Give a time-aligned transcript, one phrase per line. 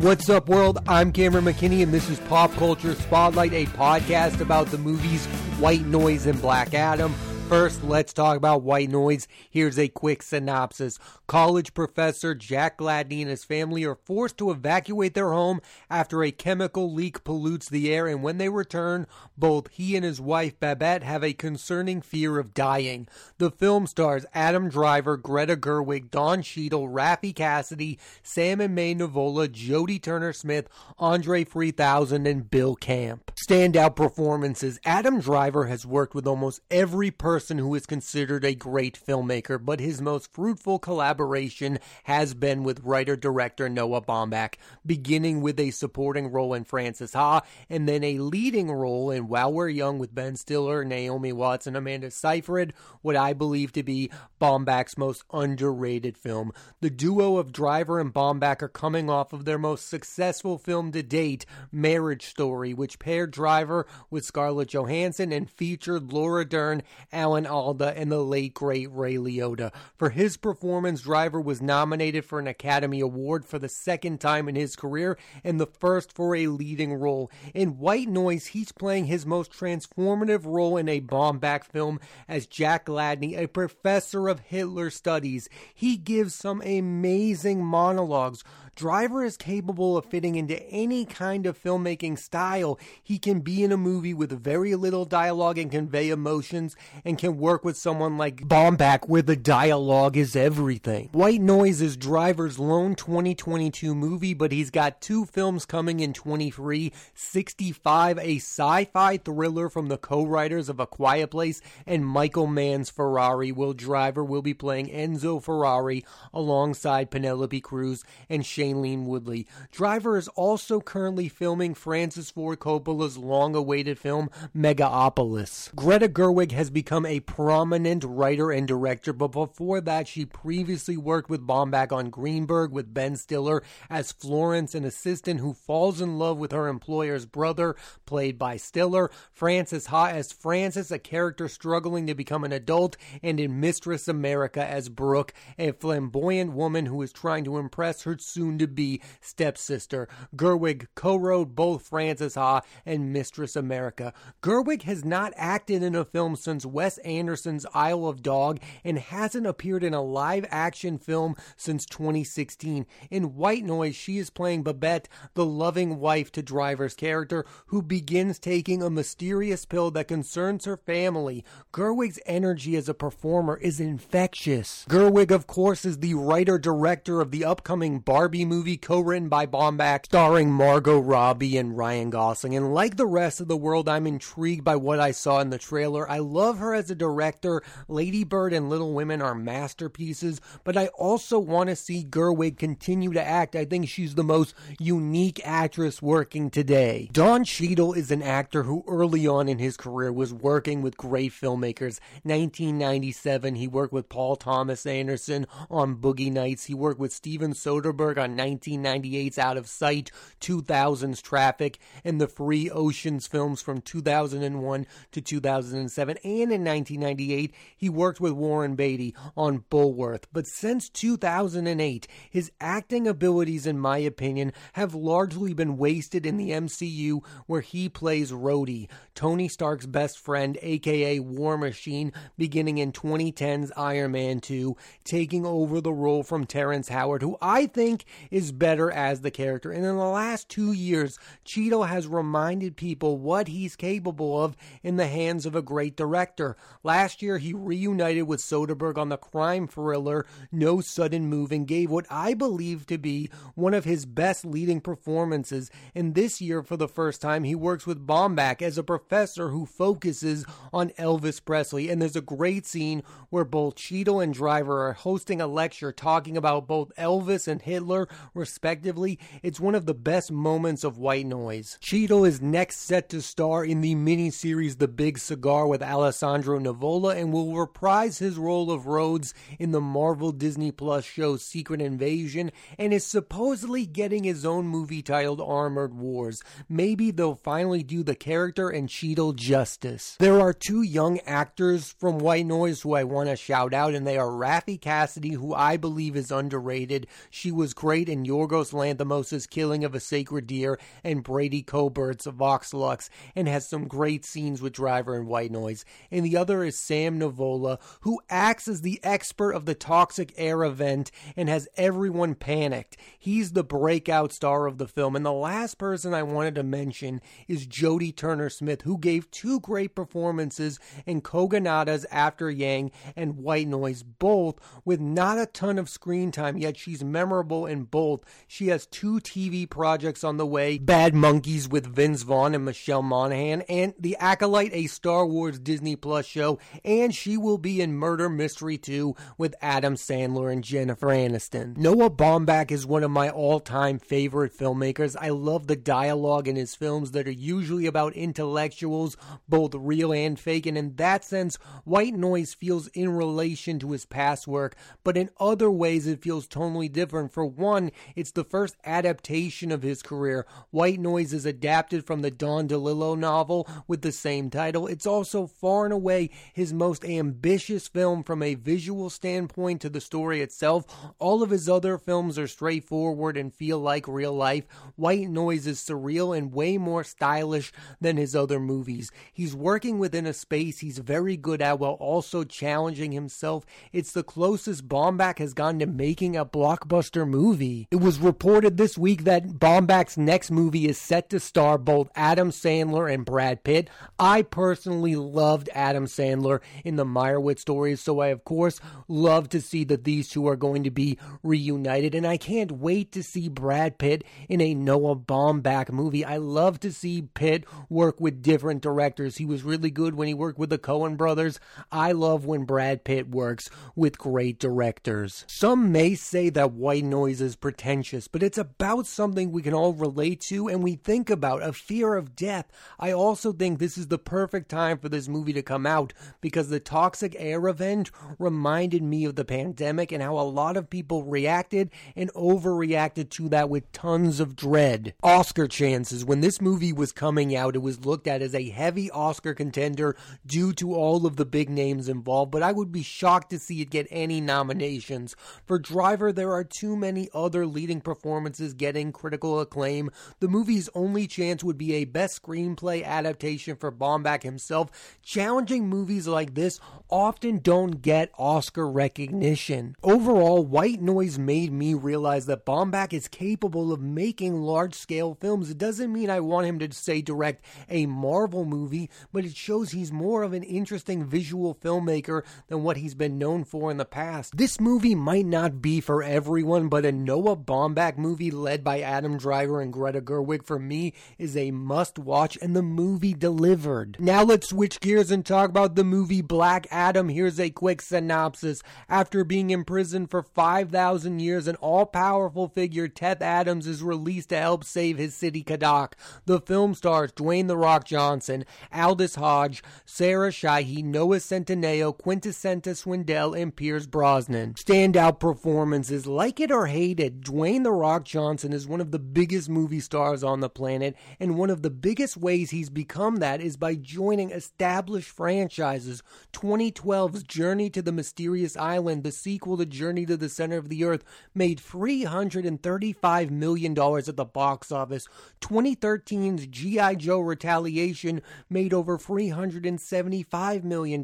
[0.00, 0.78] What's up, world?
[0.86, 5.26] I'm Cameron McKinney, and this is Pop Culture Spotlight, a podcast about the movies
[5.58, 7.12] White Noise and Black Adam.
[7.48, 9.26] First, let's talk about white noise.
[9.48, 10.98] Here's a quick synopsis.
[11.26, 16.30] College professor Jack Gladney and his family are forced to evacuate their home after a
[16.30, 21.02] chemical leak pollutes the air, and when they return, both he and his wife Babette
[21.02, 23.08] have a concerning fear of dying.
[23.38, 29.48] The film stars Adam Driver, Greta Gerwig, Don Cheadle, Raffy Cassidy, Sam and May Nivola,
[29.48, 30.68] Jodie Turner Smith,
[30.98, 33.32] Andre 3000, and Bill Camp.
[33.48, 38.52] Standout performances Adam Driver has worked with almost every person person who is considered a
[38.52, 45.40] great filmmaker, but his most fruitful collaboration has been with writer director Noah Baumbach, beginning
[45.40, 49.68] with a supporting role in Frances Ha and then a leading role in While We're
[49.68, 54.10] Young with Ben Stiller, Naomi Watts, and Amanda Seyfried, what I believe to be
[54.40, 56.50] Baumbach's most underrated film.
[56.80, 61.04] The duo of Driver and Baumbach are coming off of their most successful film to
[61.04, 66.82] date, Marriage Story, which paired Driver with Scarlett Johansson and featured Laura Dern,
[67.28, 69.72] Alda, and the late great Ray Liotta.
[69.96, 74.54] For his performance, Driver was nominated for an Academy Award for the second time in
[74.54, 77.30] his career and the first for a leading role.
[77.54, 82.86] In White Noise, he's playing his most transformative role in a Baumbach film as Jack
[82.86, 85.48] Gladney, a professor of Hitler studies.
[85.74, 88.44] He gives some amazing monologues
[88.78, 92.78] Driver is capable of fitting into any kind of filmmaking style.
[93.02, 97.38] He can be in a movie with very little dialogue and convey emotions, and can
[97.38, 101.08] work with someone like Baumbach where the dialogue is everything.
[101.10, 106.92] White Noise is Driver's lone 2022 movie, but he's got two films coming in 23
[107.14, 112.46] 65, a sci fi thriller from the co writers of A Quiet Place, and Michael
[112.46, 113.50] Mann's Ferrari.
[113.50, 119.46] Will Driver will be playing Enzo Ferrari alongside Penelope Cruz and Shane Shailene Woodley.
[119.72, 125.74] Driver is also currently filming Francis Ford Coppola's long awaited film Megapolis.
[125.74, 131.30] Greta Gerwig has become a prominent writer and director, but before that, she previously worked
[131.30, 136.38] with Baumbach on Greenberg with Ben Stiller as Florence, an assistant who falls in love
[136.38, 137.76] with her employer's brother,
[138.06, 139.10] played by Stiller.
[139.32, 144.64] Frances Ha as Frances, a character struggling to become an adult, and in Mistress America
[144.64, 150.08] as Brooke, a flamboyant woman who is trying to impress her soon to be stepsister.
[150.34, 154.12] Gerwig co wrote both Frances Ha and Mistress America.
[154.42, 159.46] Gerwig has not acted in a film since Wes Anderson's Isle of Dog and hasn't
[159.46, 162.86] appeared in a live action film since 2016.
[163.10, 168.38] In White Noise, she is playing Babette, the loving wife to Driver's character, who begins
[168.38, 171.44] taking a mysterious pill that concerns her family.
[171.72, 174.84] Gerwig's energy as a performer is infectious.
[174.88, 180.06] Gerwig, of course, is the writer director of the upcoming Barbie movie co-written by Baumbach,
[180.06, 182.54] starring Margot Robbie and Ryan Gosling.
[182.54, 185.58] And like the rest of the world, I'm intrigued by what I saw in the
[185.58, 186.10] trailer.
[186.10, 187.62] I love her as a director.
[187.88, 193.12] Lady Bird and Little Women are masterpieces, but I also want to see Gerwig continue
[193.12, 193.56] to act.
[193.56, 197.08] I think she's the most unique actress working today.
[197.12, 201.32] Don Cheadle is an actor who early on in his career was working with great
[201.32, 202.00] filmmakers.
[202.22, 206.64] 1997, he worked with Paul Thomas Anderson on Boogie Nights.
[206.64, 212.68] He worked with Steven Soderbergh on 1998's Out of Sight, 2000's Traffic, and the Free
[212.70, 216.16] Oceans films from 2001 to 2007.
[216.24, 220.24] And in 1998, he worked with Warren Beatty on Bulworth.
[220.32, 226.50] But since 2008, his acting abilities, in my opinion, have largely been wasted in the
[226.50, 233.72] MCU, where he plays Rhodey, Tony Stark's best friend, aka War Machine, beginning in 2010's
[233.76, 238.90] Iron Man 2, taking over the role from Terrence Howard, who I think is better
[238.90, 239.70] as the character.
[239.70, 244.96] And in the last two years, Cheadle has reminded people what he's capable of in
[244.96, 246.56] the hands of a great director.
[246.82, 251.90] Last year, he reunited with Soderbergh on the crime thriller No Sudden Move and gave
[251.90, 255.70] what I believe to be one of his best leading performances.
[255.94, 259.66] And this year, for the first time, he works with Baumbach as a professor who
[259.66, 261.88] focuses on Elvis Presley.
[261.90, 266.36] And there's a great scene where both Cheadle and Driver are hosting a lecture talking
[266.36, 269.18] about both Elvis and Hitler, respectively.
[269.42, 271.78] It's one of the best moments of white noise.
[271.80, 277.16] Cheadle is next set to star in the miniseries The Big Cigar with Alessandro Nivola
[277.16, 282.52] and will reprise his role of Rhodes in the Marvel Disney Plus show Secret Invasion
[282.78, 286.42] and is supposedly getting his own movie titled Armored Wars.
[286.68, 290.16] Maybe they'll finally do the character and Cheadle justice.
[290.18, 294.06] There are two young actors from White Noise who I want to shout out, and
[294.06, 297.06] they are Raffy Cassidy, who I believe is underrated.
[297.30, 302.26] She was great great in Yorgos Lanthimos' Killing of a Sacred Deer and Brady Corbet's
[302.26, 305.84] Vox Lux, and has some great scenes with Driver and White Noise.
[306.08, 310.62] And the other is Sam Nivola, who acts as the expert of the toxic air
[310.62, 312.96] event and has everyone panicked.
[313.18, 315.16] He's the breakout star of the film.
[315.16, 319.58] And the last person I wanted to mention is Jodie Turner Smith, who gave two
[319.58, 325.88] great performances in Kogonada's After Yang and White Noise, both with not a ton of
[325.88, 328.24] screen time, yet she's memorable in both.
[328.46, 333.02] She has two TV projects on the way Bad Monkeys with Vince Vaughn and Michelle
[333.02, 337.94] Monaghan, and The Acolyte, a Star Wars Disney Plus show, and she will be in
[337.94, 341.76] Murder Mystery 2 with Adam Sandler and Jennifer Aniston.
[341.76, 345.16] Noah Baumbach is one of my all time favorite filmmakers.
[345.20, 349.16] I love the dialogue in his films that are usually about intellectuals,
[349.48, 354.06] both real and fake, and in that sense, White Noise feels in relation to his
[354.06, 357.32] past work, but in other ways it feels totally different.
[357.32, 357.77] For one,
[358.14, 360.46] it's the first adaptation of his career.
[360.70, 364.86] White Noise is adapted from the Don DeLillo novel with the same title.
[364.86, 370.00] It's also far and away his most ambitious film from a visual standpoint to the
[370.00, 370.84] story itself.
[371.18, 374.66] All of his other films are straightforward and feel like real life.
[374.96, 379.10] White Noise is surreal and way more stylish than his other movies.
[379.32, 383.64] He's working within a space he's very good at while also challenging himself.
[383.92, 387.67] It's the closest Baumbach has gone to making a blockbuster movie.
[387.90, 392.50] It was reported this week that Baumbach's next movie is set to star both Adam
[392.50, 393.90] Sandler and Brad Pitt.
[394.18, 399.60] I personally loved Adam Sandler in the Meyerowitz stories, so I of course love to
[399.60, 403.48] see that these two are going to be reunited, and I can't wait to see
[403.48, 406.24] Brad Pitt in a Noah Baumbach movie.
[406.24, 409.36] I love to see Pitt work with different directors.
[409.36, 411.60] He was really good when he worked with the Coen brothers.
[411.92, 415.44] I love when Brad Pitt works with great directors.
[415.46, 419.92] Some may say that white noise is pretentious, but it's about something we can all
[419.92, 422.66] relate to and we think about a fear of death.
[422.98, 426.68] I also think this is the perfect time for this movie to come out because
[426.68, 431.24] the toxic air event reminded me of the pandemic and how a lot of people
[431.24, 435.14] reacted and overreacted to that with tons of dread.
[435.22, 436.24] Oscar chances.
[436.24, 440.16] When this movie was coming out, it was looked at as a heavy Oscar contender
[440.46, 443.80] due to all of the big names involved, but I would be shocked to see
[443.80, 445.34] it get any nominations.
[445.66, 450.10] For Driver, there are too many other leading performances getting critical acclaim.
[450.40, 454.90] The movie's only chance would be a best screenplay adaptation for Baumbach himself.
[455.22, 459.94] Challenging movies like this often don't get Oscar recognition.
[460.02, 465.70] Overall, White Noise made me realize that Baumbach is capable of making large scale films.
[465.70, 469.90] It doesn't mean I want him to, say, direct a Marvel movie, but it shows
[469.90, 474.04] he's more of an interesting visual filmmaker than what he's been known for in the
[474.04, 474.56] past.
[474.56, 479.36] This movie might not be for everyone, but a Noah Baumbach movie led by Adam
[479.36, 484.16] Driver and Greta Gerwig for me is a must watch, and the movie delivered.
[484.18, 487.28] Now let's switch gears and talk about the movie Black Adam.
[487.28, 488.82] Here's a quick synopsis.
[489.10, 494.56] After being imprisoned for 5,000 years, an all powerful figure, Teth Adams, is released to
[494.56, 496.14] help save his city, Kahndaq.
[496.46, 503.52] The film stars Dwayne The Rock Johnson, Aldis Hodge, Sarah Shahi, Noah Centineo, Quintessenta Swindell,
[503.52, 504.72] and Pierce Brosnan.
[504.82, 509.18] Standout performances, like it or hate it, Dwayne The Rock Johnson is one of the
[509.18, 513.60] biggest movie stars on the planet, and one of the biggest ways he's become that
[513.60, 516.22] is by joining established franchises.
[516.52, 521.04] 2012's Journey to the Mysterious Island, the sequel to Journey to the Center of the
[521.04, 525.28] Earth, made $335 million at the box office.
[525.60, 527.14] 2013's G.I.
[527.16, 531.22] Joe Retaliation made over $375 million.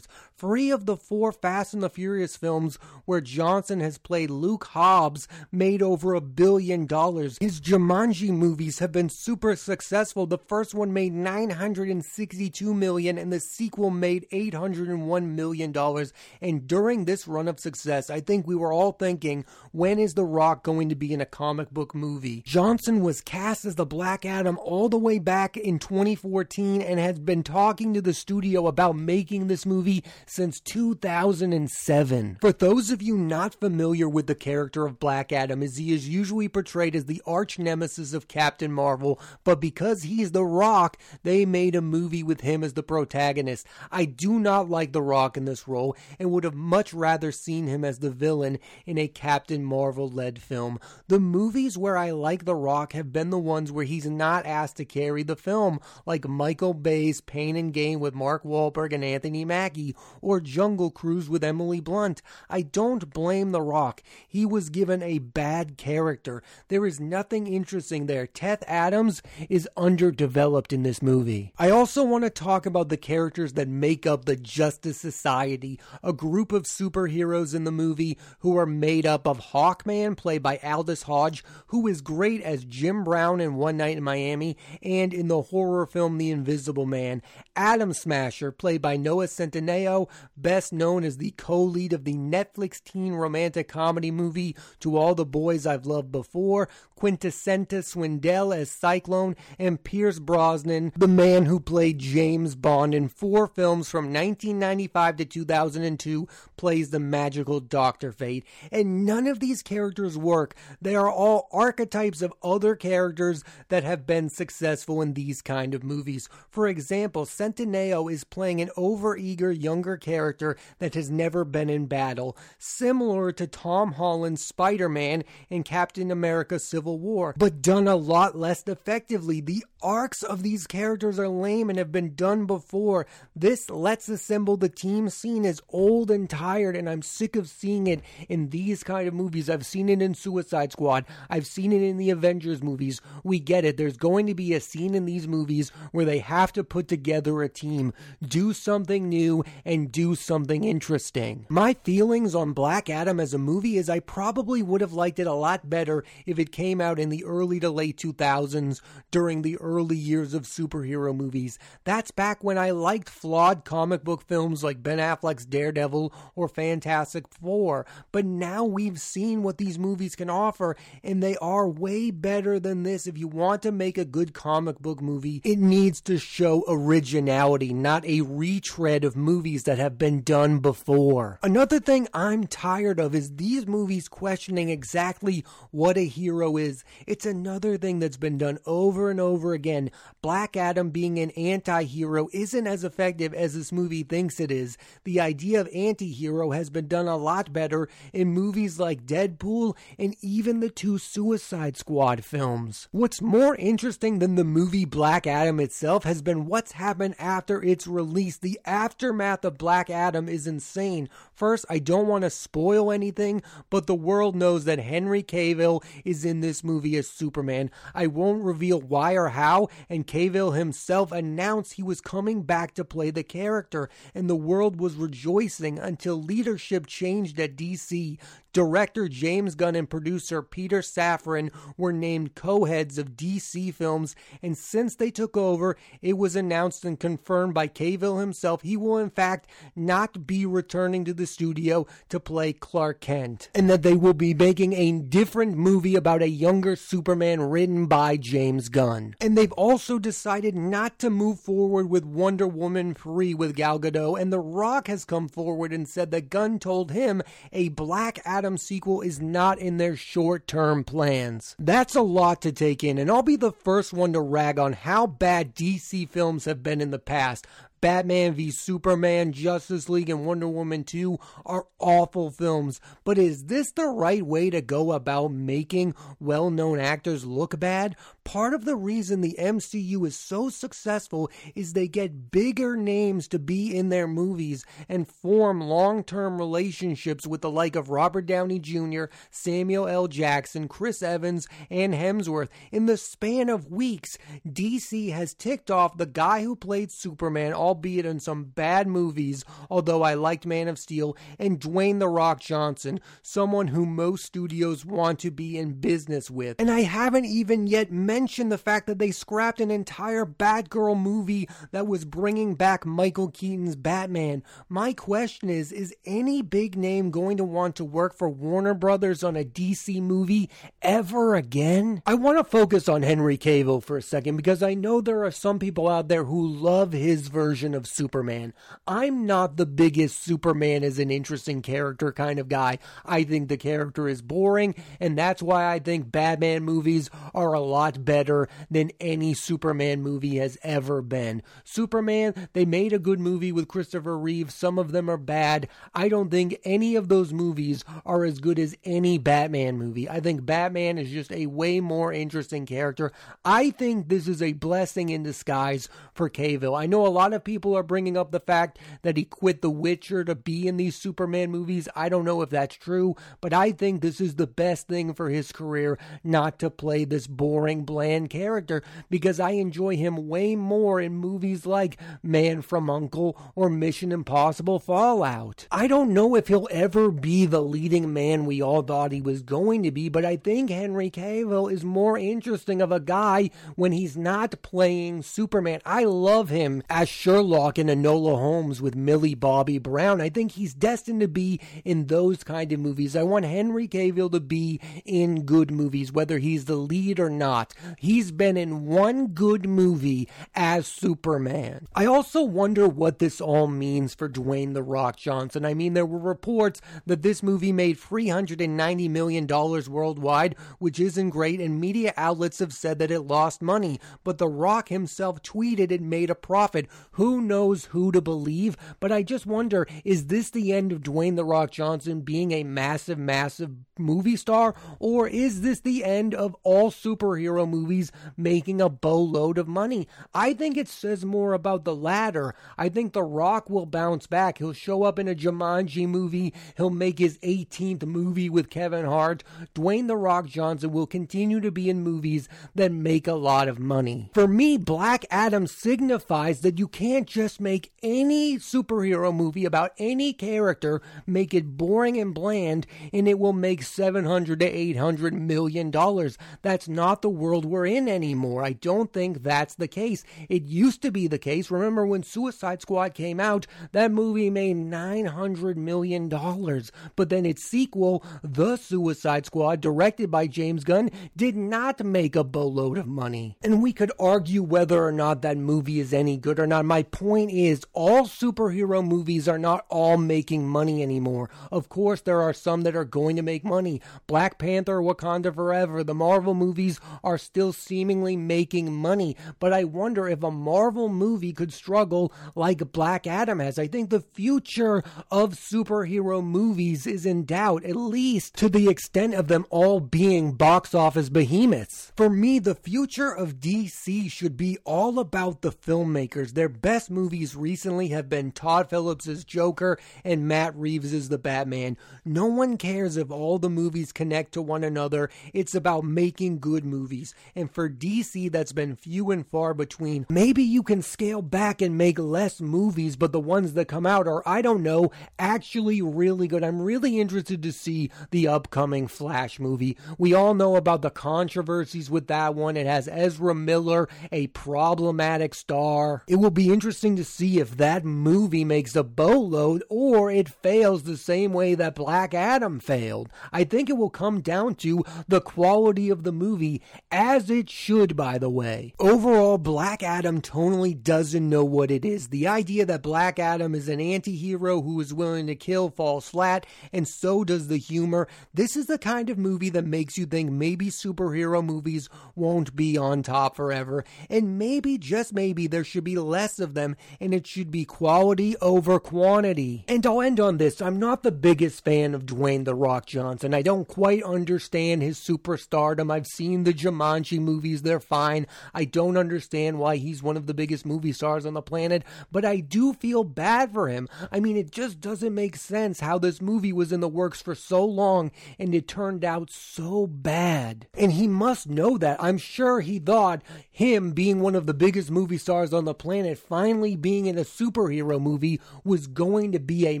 [0.38, 5.26] Three of the four Fast and the Furious films where Johnson has played Luke Hobbs
[5.50, 7.38] made over a billion dollars.
[7.40, 10.26] His Jumanji movies have been super successful.
[10.26, 16.12] The first one made 962 million and the sequel made 801 million dollars.
[16.40, 20.24] And during this run of success, I think we were all thinking, when is The
[20.24, 22.44] Rock going to be in a comic book movie?
[22.46, 27.18] Johnson was cast as the Black Adam all the way back in 2014 and has
[27.18, 32.38] been talking to the studio about making this movie since 2007.
[32.40, 36.08] For those of you not familiar with the character of Black Adam, as he is
[36.08, 41.44] usually portrayed as the arch nemesis of Captain Marvel, but because he's The Rock, they
[41.46, 43.66] made a movie with him as the protagonist.
[43.90, 47.66] I do not like The Rock in this role and would have much rather seen
[47.66, 50.78] him as the villain in a Captain Marvel led film.
[51.08, 54.76] The movies where I like The Rock have been the ones where he's not asked
[54.76, 59.44] to carry the film, like Michael Bay's Pain and Gain with Mark Wahlberg and Anthony
[59.44, 62.22] Mackie, or Jungle Cruise with Emily Blunt.
[62.48, 64.02] I don't blame The Rock.
[64.26, 66.42] He was given a bad character.
[66.68, 68.26] There is nothing interesting there.
[68.26, 71.52] Teth Adams is underdeveloped in this movie.
[71.58, 76.12] I also want to talk about the characters that make up the Justice Society, a
[76.12, 81.02] group of superheroes in the movie who are made up of Hawkman, played by Aldis
[81.02, 85.42] Hodge, who is great as Jim Brown in One Night in Miami and in the
[85.42, 87.22] horror film The Invisible Man,
[87.56, 92.82] Atom Smasher, played by Noah Centineo, best known as the co lead of the Netflix
[92.82, 99.36] teen romantic comedy movie To All the Boys I've Loved Before, Quintessenta Swindell as Cyclone,
[99.56, 105.24] and Pierce Brosnan, the man who played James Bond in four films from 1995 to
[105.24, 106.26] 2002,
[106.56, 108.10] plays the magical Dr.
[108.10, 108.44] Fate.
[108.72, 110.56] And none of these characters work.
[110.82, 115.84] They are all archetypes of other characters that have been successful in these kind of
[115.84, 116.28] movies.
[116.50, 122.36] For example, Centineo is playing an overeager younger character that has never been in battle,
[122.58, 128.36] similar to Tom Holland's Spider Man in Captain America Civil War, but done a lot
[128.36, 129.40] less effectively.
[129.40, 133.06] The arcs of these characters are lame and have been done before.
[133.34, 137.86] This Let's Assemble the Team scene is old and tired, and I'm sick of seeing
[137.86, 139.48] it in these kind of movies.
[139.48, 143.00] I've seen it in Suicide Squad, I've seen it in the Avengers movies.
[143.22, 143.76] We get it.
[143.76, 147.42] There's going to be a scene in these movies where they have to put together
[147.42, 147.92] a team,
[148.26, 151.46] do something new, and do something interesting.
[151.48, 155.26] My feelings on Black Adam as a movie is I probably would have liked it
[155.26, 158.80] a lot better if it came out in the early to late 2000s
[159.10, 161.58] during the early years of superhero movies.
[161.84, 167.26] That's back when I liked flawed comic book films like Ben Affleck's Daredevil or Fantastic
[167.28, 167.86] Four.
[168.12, 172.82] But now we've seen what these movies can offer, and they are way better than
[172.82, 173.06] this.
[173.06, 177.72] If you want to make a good comic book movie, it needs to show originality,
[177.72, 181.38] not a retread of movies that have been done before.
[181.42, 186.67] Another thing I'm tired of is these movies questioning exactly what a hero is.
[187.06, 189.90] It's another thing that's been done over and over again.
[190.22, 194.76] Black Adam being an anti hero isn't as effective as this movie thinks it is.
[195.04, 199.76] The idea of anti hero has been done a lot better in movies like Deadpool
[199.98, 202.88] and even the two Suicide Squad films.
[202.92, 207.86] What's more interesting than the movie Black Adam itself has been what's happened after its
[207.86, 208.36] release.
[208.36, 211.08] The aftermath of Black Adam is insane.
[211.34, 216.24] First, I don't want to spoil anything, but the world knows that Henry Cavill is
[216.24, 217.70] in this movie as Superman.
[217.94, 222.84] I won't reveal why or how, and Cavill himself announced he was coming back to
[222.84, 228.18] play the character, and the world was rejoicing until leadership changed at DC.
[228.52, 234.56] Director James Gunn and producer Peter Safran were named co heads of DC films, and
[234.56, 239.10] since they took over, it was announced and confirmed by Cavill himself he will, in
[239.10, 244.14] fact, not be returning to the studio to play Clark Kent, and that they will
[244.14, 249.14] be making a different movie about a younger Superman written by James Gunn.
[249.20, 254.18] And they've also decided not to move forward with Wonder Woman 3 with Gal Gadot,
[254.18, 257.20] and The Rock has come forward and said that Gunn told him
[257.52, 261.54] a Black Adam sequel is not in their short term plans.
[261.58, 264.72] That's a lot to take in, and I'll be the first one to rag on
[264.72, 267.46] how bad DC films have been in the past.
[267.80, 273.72] Batman v Superman, Justice League, and Wonder Woman 2 are awful films, but is this
[273.72, 277.96] the right way to go about making well known actors look bad?
[278.24, 283.38] Part of the reason the MCU is so successful is they get bigger names to
[283.38, 288.58] be in their movies and form long term relationships with the like of Robert Downey
[288.58, 290.08] Jr., Samuel L.
[290.08, 292.48] Jackson, Chris Evans, and Hemsworth.
[292.70, 298.06] In the span of weeks, DC has ticked off the guy who played Superman albeit
[298.06, 302.98] in some bad movies, although I liked Man of Steel, and Dwayne The Rock Johnson,
[303.22, 306.58] someone who most studios want to be in business with.
[306.58, 311.46] And I haven't even yet mentioned the fact that they scrapped an entire Batgirl movie
[311.72, 314.42] that was bringing back Michael Keaton's Batman.
[314.70, 319.22] My question is is any big name going to want to work for Warner Brothers
[319.22, 320.48] on a DC movie
[320.80, 322.02] ever again?
[322.06, 325.30] I want to focus on Henry Cavill for a second because I know there are
[325.30, 328.54] some people out there who love his version version of Superman.
[328.86, 332.78] I'm not the biggest Superman as an interesting character kind of guy.
[333.04, 337.60] I think the character is boring, and that's why I think Batman movies are a
[337.60, 341.42] lot better than any Superman movie has ever been.
[341.64, 344.52] Superman, they made a good movie with Christopher Reeve.
[344.52, 345.68] Some of them are bad.
[345.92, 350.08] I don't think any of those movies are as good as any Batman movie.
[350.08, 353.10] I think Batman is just a way more interesting character.
[353.44, 356.78] I think this is a blessing in disguise for Cavill.
[356.78, 359.70] I know a lot of people are bringing up the fact that he quit The
[359.70, 361.88] Witcher to be in these Superman movies.
[361.96, 365.30] I don't know if that's true, but I think this is the best thing for
[365.30, 371.00] his career not to play this boring, bland character because I enjoy him way more
[371.00, 375.66] in movies like Man from Uncle or Mission Impossible Fallout.
[375.70, 379.40] I don't know if he'll ever be the leading man we all thought he was
[379.40, 383.92] going to be, but I think Henry Cavill is more interesting of a guy when
[383.92, 385.80] he's not playing Superman.
[385.86, 390.20] I love him as Sherlock in Enola Holmes with Millie Bobby Brown.
[390.20, 393.14] I think he's destined to be in those kind of movies.
[393.14, 397.74] I want Henry Cavill to be in good movies, whether he's the lead or not.
[397.96, 401.86] He's been in one good movie as Superman.
[401.94, 405.64] I also wonder what this all means for Dwayne The Rock Johnson.
[405.64, 411.60] I mean, there were reports that this movie made $390 million worldwide, which isn't great,
[411.60, 414.00] and media outlets have said that it lost money.
[414.24, 416.88] But The Rock himself tweeted it made a profit.
[417.12, 418.76] Who knows who to believe?
[419.00, 422.64] But I just wonder is this the end of Dwayne The Rock Johnson being a
[422.64, 424.74] massive, massive movie star?
[424.98, 430.08] Or is this the end of all superhero movies making a boatload of money?
[430.34, 432.54] I think it says more about the latter.
[432.76, 434.58] I think The Rock will bounce back.
[434.58, 436.54] He'll show up in a Jumanji movie.
[436.76, 439.42] He'll make his 18th movie with Kevin Hart.
[439.74, 443.78] Dwayne The Rock Johnson will continue to be in movies that make a lot of
[443.78, 444.30] money.
[444.34, 450.32] For me, Black Adam signifies that you can't just make any superhero movie about any
[450.32, 456.38] character, make it boring and bland, and it will make 700 to 800 million dollars.
[456.62, 458.64] That's not the world we're in anymore.
[458.64, 460.24] I don't think that's the case.
[460.48, 461.70] It used to be the case.
[461.70, 466.92] Remember when Suicide Squad came out, that movie made 900 million dollars.
[467.16, 472.44] But then its sequel, The Suicide Squad, directed by James Gunn, did not make a
[472.44, 473.56] boatload of money.
[473.62, 476.84] And we could argue whether or not that movie is any good or not.
[476.84, 481.50] My point is, all superhero movies are not all making money anymore.
[481.72, 484.00] Of course, there are some that are going to make money.
[484.26, 489.36] Black Panther, Wakanda Forever, the Marvel movies are still seemingly making money.
[489.58, 493.78] But I wonder if a Marvel movie could struggle like Black Adam has.
[493.78, 499.34] I think the future of superhero movies is in doubt, at least to the extent
[499.34, 502.12] of them all being box office behemoths.
[502.16, 506.52] For me, the future of DC should be all about the filmmakers.
[506.52, 511.98] Their best movies recently have been Todd Phillips' Joker and Matt Reeves' The Batman.
[512.24, 515.28] No one cares if all the movies connect to one another.
[515.52, 517.34] It's about making good movies.
[517.54, 520.24] And for DC, that's been few and far between.
[520.30, 524.26] Maybe you can scale back and make less movies, but the ones that come out
[524.26, 526.64] are, I don't know, actually really good.
[526.64, 529.98] I'm really interested to see the upcoming Flash movie.
[530.16, 532.78] We all know about the controversies with that one.
[532.78, 536.22] It has Ezra Miller, a problematic star.
[536.26, 541.02] It will be interesting to see if that movie makes a boatload or it fails
[541.02, 543.28] the same way that Black Adam failed.
[543.52, 548.14] I think it will come down to the quality of the movie, as it should,
[548.14, 548.94] by the way.
[549.00, 552.28] Overall, Black Adam tonally doesn't know what it is.
[552.28, 556.28] The idea that Black Adam is an anti hero who is willing to kill falls
[556.28, 558.28] flat, and so does the humor.
[558.54, 562.96] This is the kind of movie that makes you think maybe superhero movies won't be
[562.96, 567.46] on top forever, and maybe, just maybe, there should be less of them, and it
[567.46, 569.84] should be quality over quantity.
[569.88, 573.54] And I'll end on this I'm not the biggest fan of Dwayne The Rock Johnson.
[573.54, 576.12] I don't quite understand his superstardom.
[576.12, 578.46] I've seen the Jumanji movies, they're fine.
[578.74, 582.44] I don't understand why he's one of the biggest movie stars on the planet, but
[582.44, 584.08] I do feel bad for him.
[584.30, 587.54] I mean, it just doesn't make sense how this movie was in the works for
[587.54, 590.86] so long and it turned out so bad.
[590.94, 592.22] And he must know that.
[592.22, 596.38] I'm sure he thought him being one of the biggest movie stars on the planet,
[596.58, 600.00] finally being in a superhero movie, was going to be a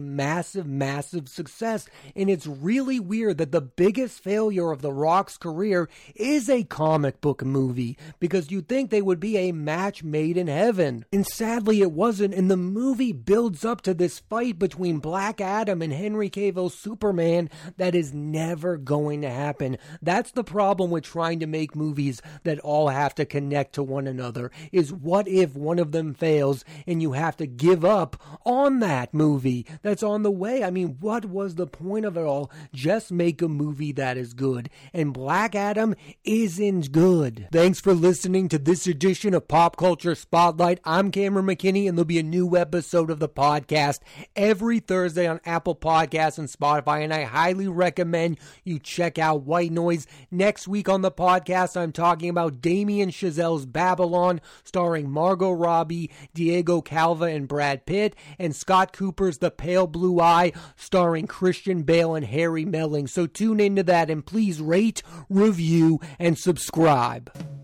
[0.00, 1.86] massive, massive success.
[2.16, 7.20] And it's really weird that the biggest failure of The Rock's career is a comic
[7.20, 11.04] book movie because you'd think they would be a match made in heaven.
[11.12, 12.34] And sadly, it wasn't.
[12.34, 17.50] And the movie builds up to this fight between Black Adam and Henry Cavill's Superman
[17.76, 19.78] that is never going to happen.
[20.02, 24.08] That's the problem with trying to make movies that all have to connect to one
[24.08, 26.47] another is what if one of them fails
[26.86, 30.64] and you have to give up on that movie that's on the way?
[30.64, 32.50] I mean, what was the point of it all?
[32.72, 34.70] Just make a movie that is good.
[34.92, 37.48] And Black Adam isn't good.
[37.52, 40.80] Thanks for listening to this edition of Pop Culture Spotlight.
[40.84, 44.00] I'm Cameron McKinney, and there'll be a new episode of the podcast
[44.36, 47.02] every Thursday on Apple Podcasts and Spotify.
[47.02, 50.06] And I highly recommend you check out White Noise.
[50.30, 56.80] Next week on the podcast, I'm talking about Damien Chazelle's Babylon, starring Margot Robbie, Diego
[56.80, 62.24] Calva and Brad Pitt, and Scott Cooper's The Pale Blue Eye, starring Christian Bale and
[62.24, 63.08] Harry Melling.
[63.08, 67.57] So tune into that and please rate, review, and subscribe.